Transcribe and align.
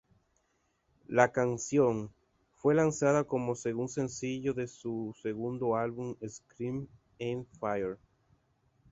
La 1.05 1.31
canción 1.31 2.11
fue 2.55 2.73
lanzada 2.73 3.23
como 3.23 3.53
segundo 3.53 3.87
sencillo 3.91 4.55
de 4.55 4.65
su 4.67 5.13
segundo 5.21 5.75
álbum 5.75 6.15
Scream 6.27 6.87
Aim 7.19 7.45
Fire. 7.59 7.99